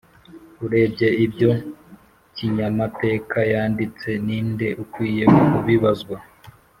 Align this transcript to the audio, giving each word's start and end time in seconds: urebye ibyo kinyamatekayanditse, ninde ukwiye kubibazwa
urebye 0.65 1.07
ibyo 1.25 1.51
kinyamatekayanditse, 2.35 4.09
ninde 4.25 4.67
ukwiye 4.83 5.23
kubibazwa 5.53 6.17